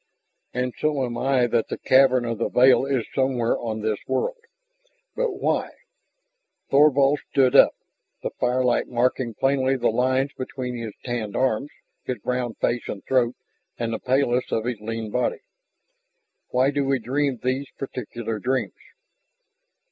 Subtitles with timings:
[0.51, 4.39] "And so am I that the cavern of the veil is somewhere on this world.
[5.15, 5.69] But why?"
[6.71, 7.75] Thorvald stood up,
[8.23, 11.69] the firelight marking plainly the lines between his tanned arms,
[12.03, 13.35] his brown face and throat,
[13.77, 15.41] and the paleness of his lean body.
[16.49, 18.73] "Why do we dream those particular dreams?"